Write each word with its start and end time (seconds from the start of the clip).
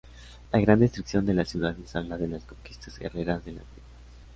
La 0.51 0.59
gran 0.59 0.79
destrucción 0.79 1.27
de 1.27 1.35
las 1.35 1.49
ciudades 1.49 1.95
habla 1.95 2.17
de 2.17 2.27
las 2.27 2.43
conquistas 2.45 2.97
guerreras 2.97 3.45
de 3.45 3.51
las 3.51 3.61
mismas. 3.67 3.99